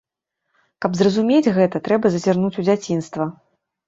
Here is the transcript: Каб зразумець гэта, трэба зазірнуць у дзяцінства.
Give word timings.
Каб 0.85 0.95
зразумець 0.99 1.53
гэта, 1.57 1.81
трэба 1.87 2.11
зазірнуць 2.15 2.57
у 2.65 2.65
дзяцінства. 2.67 3.29